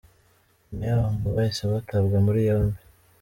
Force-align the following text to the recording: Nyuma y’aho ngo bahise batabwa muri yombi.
Nyuma 0.69 0.83
y’aho 0.89 1.07
ngo 1.15 1.27
bahise 1.35 1.63
batabwa 1.73 2.17
muri 2.25 2.39
yombi. 2.47 2.79